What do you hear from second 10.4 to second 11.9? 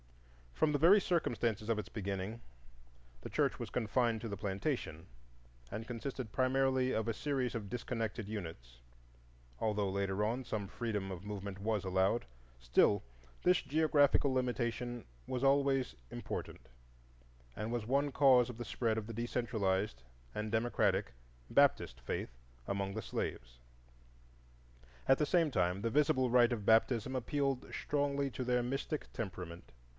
some freedom of movement was